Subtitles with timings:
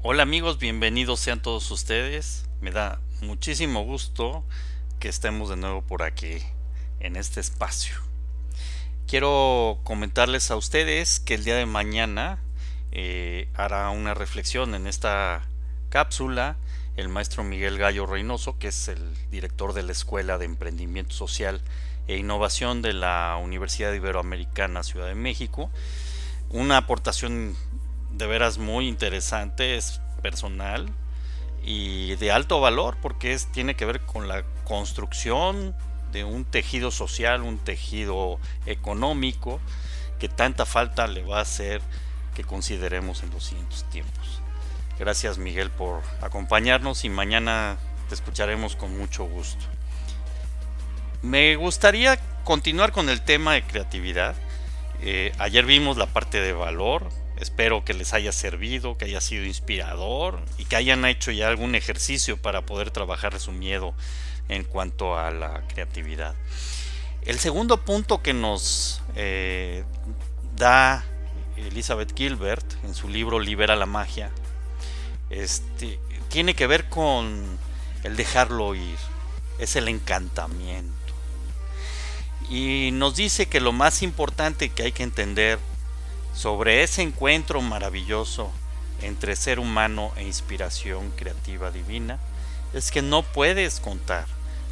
[0.00, 2.48] Hola amigos, bienvenidos sean todos ustedes.
[2.60, 4.44] Me da muchísimo gusto
[5.00, 6.38] que estemos de nuevo por aquí,
[7.00, 7.96] en este espacio.
[9.08, 12.38] Quiero comentarles a ustedes que el día de mañana
[12.92, 15.48] eh, hará una reflexión en esta
[15.88, 16.56] cápsula
[16.96, 19.02] el maestro Miguel Gallo Reynoso, que es el
[19.32, 21.60] director de la Escuela de Emprendimiento Social
[22.06, 25.72] e Innovación de la Universidad Iberoamericana Ciudad de México.
[26.50, 27.56] Una aportación
[28.10, 30.88] de veras muy interesante, es personal
[31.62, 35.74] y de alto valor porque es, tiene que ver con la construcción
[36.12, 39.60] de un tejido social, un tejido económico
[40.18, 41.80] que tanta falta le va a hacer
[42.34, 44.40] que consideremos en los siguientes tiempos.
[44.98, 47.76] Gracias Miguel por acompañarnos y mañana
[48.08, 49.64] te escucharemos con mucho gusto.
[51.22, 54.34] Me gustaría continuar con el tema de creatividad.
[55.00, 57.08] Eh, ayer vimos la parte de valor,
[57.40, 61.74] espero que les haya servido, que haya sido inspirador y que hayan hecho ya algún
[61.74, 63.94] ejercicio para poder trabajar su miedo
[64.48, 66.34] en cuanto a la creatividad.
[67.22, 69.84] El segundo punto que nos eh,
[70.56, 71.04] da
[71.56, 74.30] Elizabeth Gilbert en su libro Libera la magia
[75.30, 77.58] este, tiene que ver con
[78.04, 78.98] el dejarlo ir,
[79.58, 80.94] es el encantamiento.
[82.48, 85.58] Y nos dice que lo más importante que hay que entender
[86.38, 88.52] sobre ese encuentro maravilloso
[89.02, 92.20] entre ser humano e inspiración creativa divina
[92.72, 94.26] es que no puedes contar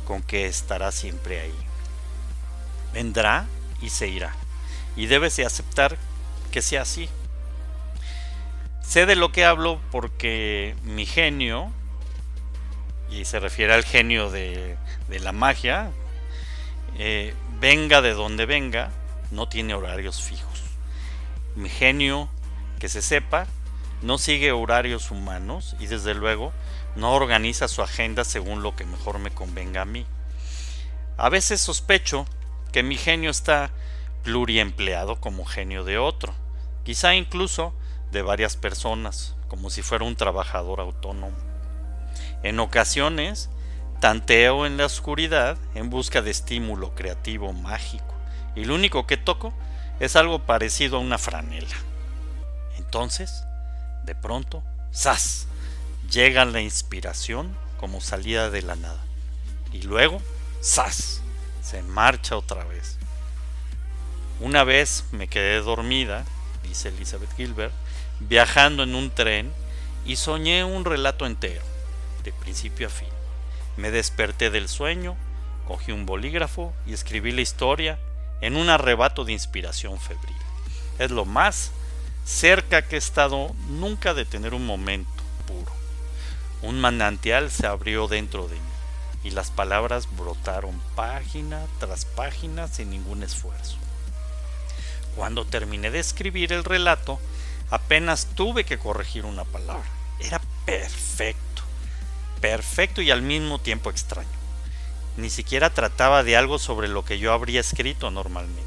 [0.04, 1.58] con que estará siempre ahí.
[2.94, 3.48] Vendrá
[3.82, 4.32] y se irá.
[4.94, 5.98] Y debes de aceptar
[6.52, 7.08] que sea así.
[8.80, 11.72] Sé de lo que hablo porque mi genio,
[13.10, 14.76] y se refiere al genio de,
[15.08, 15.90] la magia,
[16.96, 18.92] eh, venga de donde venga,
[19.32, 20.55] no tiene horarios fijos.
[21.64, 22.28] Genio,
[22.78, 23.46] que se sepa,
[24.02, 26.52] no sigue horarios humanos y desde luego
[26.96, 30.06] no organiza su agenda según lo que mejor me convenga a mí.
[31.16, 32.26] A veces sospecho
[32.72, 33.70] que mi genio está
[34.22, 36.34] pluriempleado como genio de otro,
[36.84, 37.72] quizá incluso
[38.12, 41.36] de varias personas, como si fuera un trabajador autónomo.
[42.42, 43.48] En ocasiones,
[44.00, 48.14] tanteo en la oscuridad en busca de estímulo creativo mágico,
[48.54, 49.54] y lo único que toco
[50.00, 51.74] es algo parecido a una franela.
[52.76, 53.44] Entonces,
[54.04, 54.62] de pronto,
[54.94, 55.46] ¡zas!
[56.10, 59.02] llega la inspiración como salida de la nada.
[59.72, 60.20] Y luego,
[60.62, 61.22] ¡zas!
[61.62, 62.96] se marcha otra vez.
[64.38, 66.24] Una vez me quedé dormida,
[66.62, 67.72] dice Elizabeth Gilbert,
[68.20, 69.52] viajando en un tren
[70.04, 71.62] y soñé un relato entero,
[72.22, 73.08] de principio a fin.
[73.76, 75.16] Me desperté del sueño,
[75.66, 77.98] cogí un bolígrafo y escribí la historia
[78.40, 80.36] en un arrebato de inspiración febril.
[80.98, 81.72] Es lo más
[82.24, 85.10] cerca que he estado nunca de tener un momento
[85.46, 85.72] puro.
[86.62, 88.60] Un manantial se abrió dentro de mí
[89.24, 93.76] y las palabras brotaron página tras página sin ningún esfuerzo.
[95.16, 97.18] Cuando terminé de escribir el relato,
[97.70, 99.88] apenas tuve que corregir una palabra.
[100.20, 101.62] Era perfecto,
[102.40, 104.45] perfecto y al mismo tiempo extraño.
[105.16, 108.62] Ni siquiera trataba de algo sobre lo que yo habría escrito normalmente.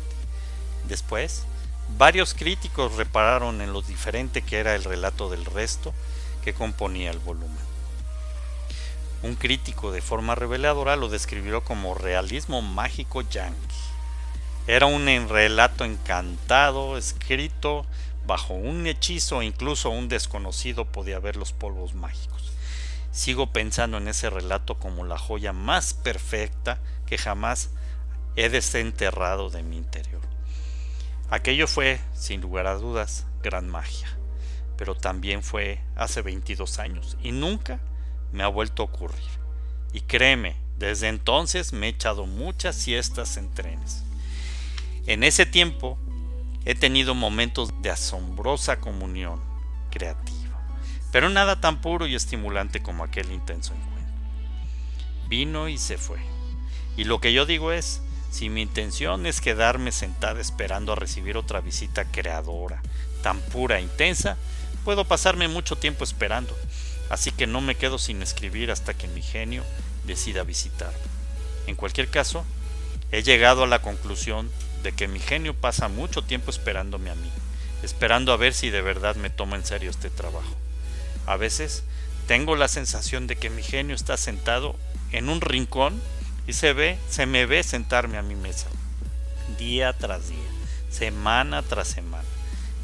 [0.88, 1.44] Después,
[1.98, 5.94] varios críticos repararon en lo diferente que era el relato del resto
[6.44, 7.70] que componía el volumen.
[9.22, 13.76] Un crítico de forma reveladora lo describió como realismo mágico yankee.
[14.66, 17.86] Era un relato encantado, escrito
[18.26, 22.54] bajo un hechizo incluso un desconocido podía ver los polvos mágicos.
[23.12, 27.72] Sigo pensando en ese relato como la joya más perfecta que jamás
[28.36, 30.22] he desenterrado de mi interior.
[31.30, 34.08] Aquello fue, sin lugar a dudas, gran magia,
[34.78, 37.80] pero también fue hace 22 años y nunca
[38.31, 39.40] me ha vuelto a ocurrir.
[39.92, 44.03] Y créeme, desde entonces me he echado muchas siestas en trenes.
[45.06, 45.98] En ese tiempo
[46.66, 49.42] he tenido momentos de asombrosa comunión
[49.92, 50.39] creativa,
[51.12, 54.14] pero nada tan puro y estimulante como aquel intenso encuentro.
[55.28, 56.20] Vino y se fue.
[56.98, 58.02] Y lo que yo digo es,
[58.32, 62.82] si mi intención es quedarme sentada esperando a recibir otra visita creadora,
[63.24, 64.38] tan pura e intensa,
[64.86, 66.56] puedo pasarme mucho tiempo esperando,
[67.10, 69.64] así que no me quedo sin escribir hasta que mi genio
[70.06, 70.98] decida visitarme.
[71.68, 72.46] En cualquier caso,
[73.12, 74.50] he llegado a la conclusión
[74.84, 77.30] de que mi genio pasa mucho tiempo esperándome a mí,
[77.84, 80.56] esperando a ver si de verdad me toma en serio este trabajo.
[81.25, 81.83] A veces
[82.27, 84.75] tengo la sensación de que mi genio está sentado
[85.12, 86.01] en un rincón
[86.48, 88.68] y se ve, se me ve sentarme a mi mesa,
[89.57, 90.38] día tras día,
[90.89, 92.27] semana tras semana,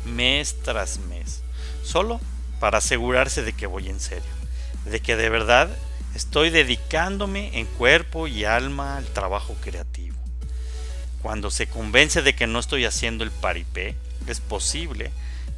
[0.06, 1.42] mes tras mes,
[1.84, 2.20] solo
[2.60, 4.30] para asegurarse de que voy en serio,
[4.86, 5.70] de que de verdad
[6.16, 10.16] estoy dedicándome en cuerpo y alma al trabajo creativo.
[11.22, 13.96] Cuando se convence de que no estoy haciendo el paripé,
[14.28, 15.12] es posible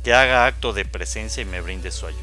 [0.04, 2.22] que haga acto de presencia y me brinde su ayuda.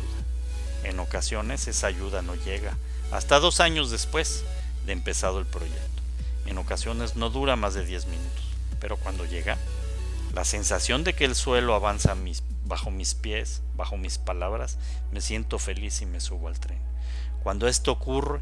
[0.84, 2.76] En ocasiones esa ayuda no llega,
[3.10, 4.44] hasta dos años después
[4.86, 6.02] de empezado el proyecto.
[6.46, 8.44] En ocasiones no dura más de 10 minutos,
[8.80, 9.56] pero cuando llega,
[10.34, 12.16] la sensación de que el suelo avanza
[12.64, 14.78] bajo mis pies, bajo mis palabras,
[15.12, 16.80] me siento feliz y me subo al tren.
[17.42, 18.40] Cuando esto ocurre,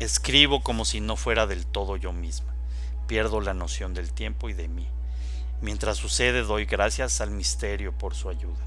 [0.00, 2.52] escribo como si no fuera del todo yo misma.
[3.06, 4.88] Pierdo la noción del tiempo y de mí.
[5.60, 8.64] Mientras sucede doy gracias al misterio por su ayuda.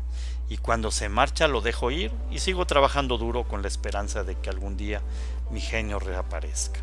[0.50, 4.36] Y cuando se marcha lo dejo ir y sigo trabajando duro con la esperanza de
[4.36, 5.01] que algún día
[5.50, 6.80] mi genio reaparezca.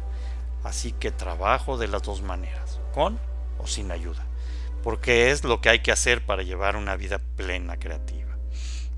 [0.64, 3.18] Así que trabajo de las dos maneras, con
[3.58, 4.24] o sin ayuda,
[4.82, 8.36] porque es lo que hay que hacer para llevar una vida plena creativa.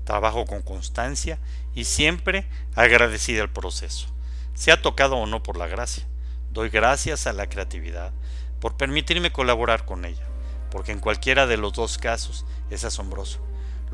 [0.03, 1.39] Trabajo con constancia
[1.73, 4.07] y siempre agradecida al proceso,
[4.53, 6.05] sea tocado o no por la gracia.
[6.51, 8.13] Doy gracias a la creatividad
[8.59, 10.25] por permitirme colaborar con ella
[10.75, 13.39] porque en cualquiera de los dos casos es asombroso.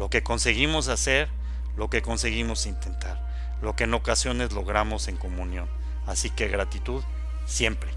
[0.02, 1.30] Lo que conseguimos hacer,
[1.78, 3.22] lo que conseguimos intentar,
[3.62, 5.70] lo que en ocasiones logramos en comunión.
[6.08, 7.04] Así que gratitud
[7.46, 7.92] siempre,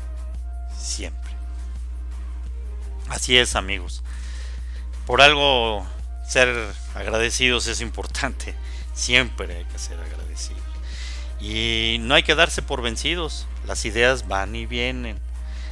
[0.78, 1.30] siempre.
[3.08, 4.02] Así es amigos.
[5.06, 5.86] Por algo
[6.28, 6.54] ser
[6.94, 8.54] agradecidos es importante.
[8.92, 10.60] Siempre hay que ser agradecidos.
[11.40, 13.46] Y no hay que darse por vencidos.
[13.66, 15.18] Las ideas van y vienen.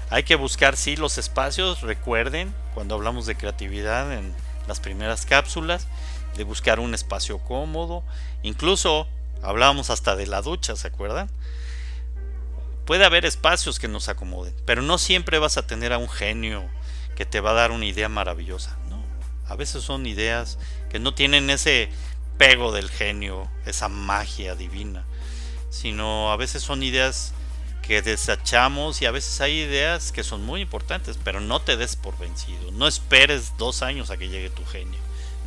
[0.08, 4.34] Hay que buscar, sí, los espacios, recuerden, cuando hablamos de creatividad en
[4.67, 5.88] las primeras cápsulas,
[6.37, 8.05] de buscar un espacio cómodo,
[8.43, 9.08] incluso
[9.43, 11.31] hablábamos hasta de la ducha, ¿se acuerdan?
[12.87, 16.69] Puede haber espacios que nos acomoden, pero no siempre vas a tener a un genio
[17.17, 19.02] que te va a dar una idea maravillosa, no.
[19.46, 20.58] A veces son ideas
[20.90, 21.90] que no tienen ese
[22.38, 25.05] pego del genio, esa magia divina,
[25.70, 27.34] sino a veces son ideas
[27.82, 31.96] que desechamos y a veces hay ideas que son muy importantes, pero no te des
[31.96, 32.70] por vencido.
[32.73, 34.99] No esperes dos años a que llegue tu genio,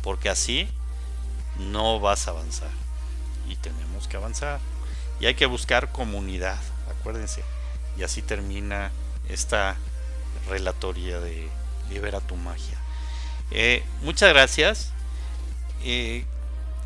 [0.06, 0.68] porque así
[1.58, 2.70] no vas a avanzar.
[3.48, 4.60] Y tenemos que avanzar.
[5.18, 7.42] Y hay que buscar comunidad, acuérdense.
[7.98, 8.92] Y así termina
[9.28, 9.74] esta
[10.48, 11.48] relatoría de
[11.90, 12.78] Libera tu magia.
[13.50, 14.92] Eh, muchas gracias.
[15.82, 16.24] Eh,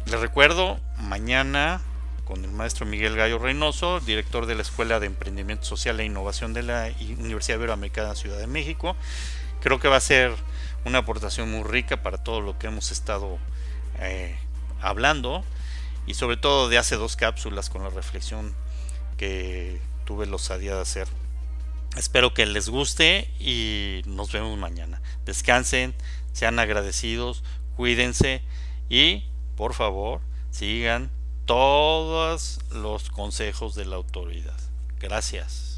[0.06, 1.82] les recuerdo, mañana
[2.24, 6.54] con el maestro Miguel Gallo Reynoso, director de la Escuela de Emprendimiento Social e Innovación
[6.54, 8.96] de la Universidad Iberoamericana Ciudad de México.
[9.60, 10.32] Creo que va a ser
[10.84, 13.38] una aportación muy rica para todo lo que hemos estado
[13.98, 14.38] eh,
[14.80, 15.44] hablando
[16.06, 18.54] y sobre todo de hace dos cápsulas con la reflexión
[19.16, 21.08] que tuve la osadía de hacer.
[21.96, 25.02] Espero que les guste y nos vemos mañana.
[25.24, 25.94] Descansen,
[26.32, 27.42] sean agradecidos,
[27.76, 28.42] cuídense
[28.88, 29.24] y
[29.56, 31.10] por favor sigan
[31.46, 34.58] todos los consejos de la autoridad.
[35.00, 35.69] Gracias.